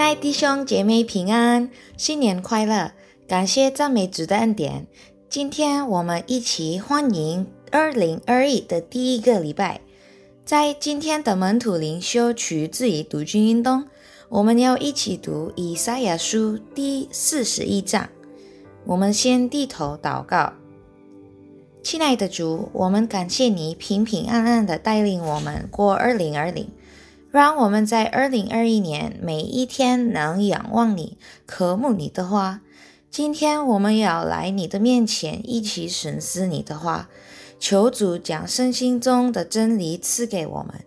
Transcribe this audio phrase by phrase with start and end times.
[0.00, 2.92] 亲爱弟兄姐妹平安，新年快乐！
[3.28, 4.86] 感谢赞美主的恩典。
[5.28, 9.82] 今天我们一起欢迎二零二一的第一个礼拜。
[10.42, 13.84] 在今天的门徒灵修取自于读经运动，
[14.30, 18.08] 我们要一起读以赛亚书第四十一章。
[18.86, 20.54] 我们先低头祷告，
[21.82, 26.66] 亲爱的主，我们感谢你平平安安的带领我们过二零二零。
[27.30, 31.16] 让我们在二零二一年每一天能仰望你、
[31.46, 32.60] 渴慕你的话。
[33.08, 37.08] 今天我们要来你的面前，一起审视你的话。
[37.60, 40.84] 求主将身心中的真理赐给我们，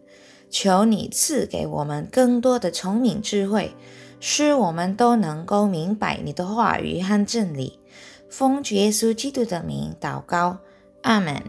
[0.49, 3.75] 求你赐给我们更多的聪明智慧，
[4.19, 7.79] 使我们都能够明白你的话语和真理。
[8.27, 10.57] 奉主耶稣基督的名祷告，
[11.03, 11.41] 阿门。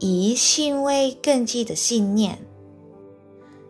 [0.00, 2.38] 以信为根基的信念。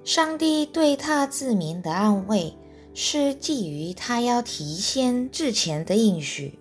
[0.04, 2.54] 上帝对他子民的安慰，
[2.92, 6.58] 是基于他要提现之前的应许。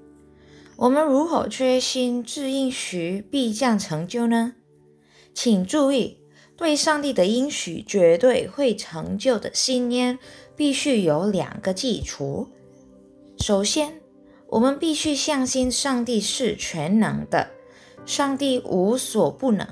[0.78, 4.54] 我们如何确信这应许必将成就呢？
[5.34, 6.20] 请注意，
[6.56, 10.18] 对上帝的应许绝对会成就的信念，
[10.56, 12.48] 必须有两个基础。
[13.38, 14.00] 首先，
[14.48, 17.50] 我们必须相信上帝是全能的，
[18.06, 19.68] 上帝无所不能。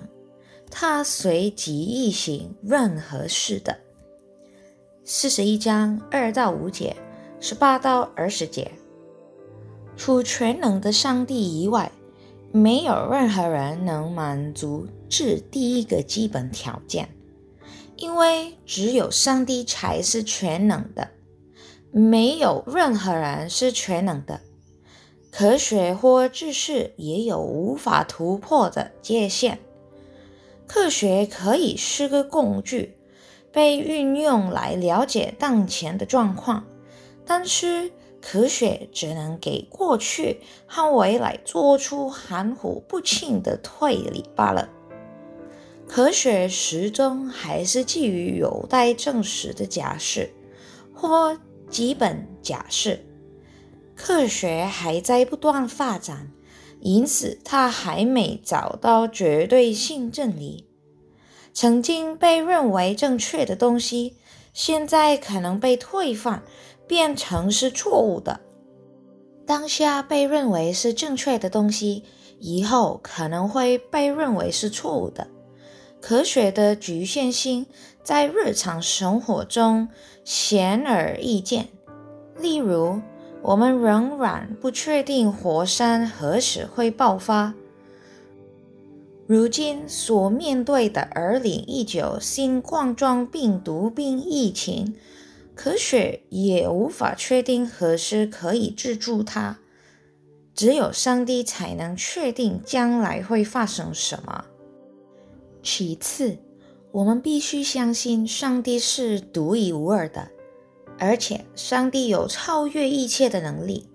[0.72, 3.78] 他随即意行任何事的。
[5.04, 6.96] 四十一章二到五节，
[7.42, 8.72] 十八到二十节。
[9.98, 11.92] 除全能的上帝以外，
[12.52, 17.10] 没有任何人能满足这第一个基本条件，
[17.98, 21.10] 因为只有上帝才是全能的，
[21.92, 24.40] 没有任何人是全能的。
[25.30, 29.60] 科学或知识也有无法突破的界限。
[30.74, 32.96] 科学可以是个工具，
[33.52, 36.66] 被运用来了解当前的状况，
[37.26, 44.70] 但是科学只能给过去和未来做出含糊不清的推理罢了。
[45.90, 50.26] 科学始终还是基于有待证实的假设
[50.94, 51.38] 或
[51.70, 52.98] 基本假设。
[53.94, 56.32] 科学还在不断发展。
[56.82, 60.68] 因此，他还没找到绝对性真理。
[61.54, 64.18] 曾经被认为正确的东西，
[64.52, 66.44] 现在可能被推翻，
[66.88, 68.42] 变成是错误的。
[69.46, 72.04] 当下被认为是正确的东西，
[72.40, 75.28] 以后可能会被认为是错误的。
[76.02, 77.68] 科学的局限性
[78.04, 79.88] 在日常生活中
[80.24, 81.68] 显而易见，
[82.40, 83.00] 例如。
[83.44, 87.54] 我们仍然不确定火山何时会爆发。
[89.28, 94.94] 如今所面对的2019新冠状病毒病疫情，
[95.56, 99.58] 科学也无法确定何时可以治住它。
[100.54, 104.46] 只有上帝才能确定将来会发生什么。
[105.64, 106.38] 其次，
[106.92, 110.28] 我们必须相信上帝是独一无二的。
[111.04, 113.90] 而且，上帝有超越一切的能力，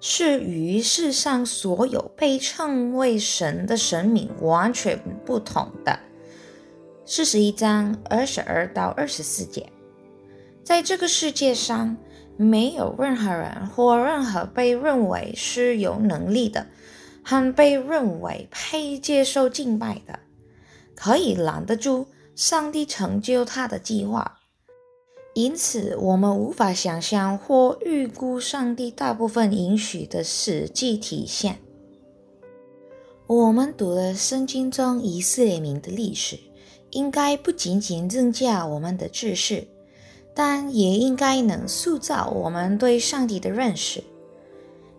[0.00, 5.98] 是与世上所有被称为神的神明完全不同的。
[7.06, 9.72] 四十一章二十二到二十四节，
[10.62, 11.96] 在这个世界上，
[12.36, 16.66] 没有任何人或任何被认为是有能力的，
[17.24, 20.18] 和被认为配接受敬拜的，
[20.94, 24.39] 可以拦得住上帝成就他的计划。
[25.34, 31.58] 因此，我们无法想象或预估上帝大部分允许的实际体现。
[33.26, 36.36] 我们读了圣经中以色列民的历史，
[36.90, 39.68] 应该不仅仅增加我们的知识，
[40.34, 44.02] 但也应该能塑造我们对上帝的认识。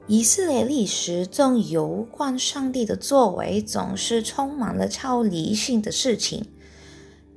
[0.07, 6.45] 以色列历史中有关上帝的作为，总是充满了超理性的事情。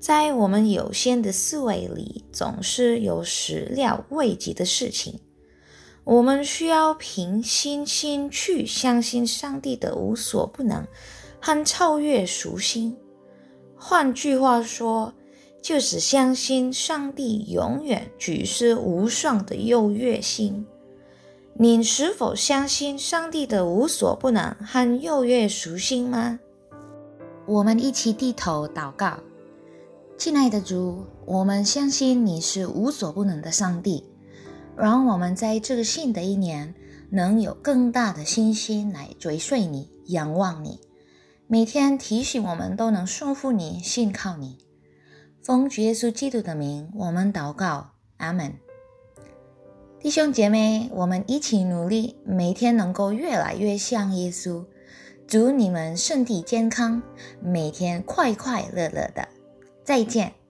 [0.05, 5.19] 在我们有限的思维里，总是有始料未及的事情。
[6.05, 10.87] 我们需要凭信心去相信上帝的无所不能
[11.41, 12.95] 和超越属性。
[13.79, 15.15] 换句话说，
[15.63, 20.67] 就是相信上帝永远举世无双的优越性。
[21.55, 26.39] 您是否相信上帝的无所不能和优越属性吗？
[27.47, 29.19] 我们一起低头祷告。
[30.17, 34.05] 亲爱的主，我们相信你是无所不能的上帝，
[34.77, 36.75] 让我们在这个新的一年
[37.11, 40.81] 能有更大的信心来追随你、仰望你。
[41.47, 44.57] 每天提醒我们都能顺服你、信靠你。
[45.43, 48.55] 奉主耶稣基督的名，我们祷告，阿门。
[50.01, 54.65] 弟兄姐妹，我们一起努力，每天能够越来越像耶稣。
[55.27, 57.03] 祝你们身体健康，
[57.43, 59.29] 每天快快乐乐的。
[59.85, 60.44] 再见。